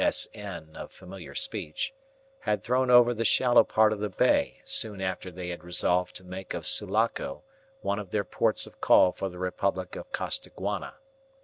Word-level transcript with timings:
S.N. 0.03 0.75
of 0.75 0.91
familiar 0.91 1.35
speech) 1.35 1.93
had 2.39 2.63
thrown 2.63 2.89
over 2.89 3.13
the 3.13 3.23
shallow 3.23 3.63
part 3.63 3.93
of 3.93 3.99
the 3.99 4.09
bay 4.09 4.59
soon 4.63 4.99
after 4.99 5.29
they 5.29 5.49
had 5.49 5.63
resolved 5.63 6.15
to 6.15 6.23
make 6.23 6.55
of 6.55 6.65
Sulaco 6.65 7.43
one 7.81 7.99
of 7.99 8.09
their 8.09 8.23
ports 8.25 8.65
of 8.65 8.81
call 8.81 9.11
for 9.11 9.29
the 9.29 9.37
Republic 9.37 9.95
of 9.95 10.11
Costaguana. 10.11 10.95